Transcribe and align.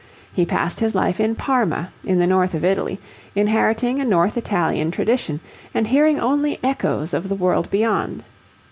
He 0.33 0.47
passed 0.47 0.79
his 0.79 0.95
life 0.95 1.19
in 1.19 1.35
Parma, 1.35 1.91
in 2.07 2.17
the 2.17 2.25
north 2.25 2.55
of 2.55 2.65
Italy, 2.65 2.99
inheriting 3.35 4.01
a 4.01 4.03
North 4.03 4.35
Italian 4.35 4.89
tradition, 4.89 5.39
and 5.75 5.85
hearing 5.85 6.19
only 6.19 6.57
echoes 6.63 7.13
of 7.13 7.29
the 7.29 7.35
world 7.35 7.69
beyond. 7.69 8.23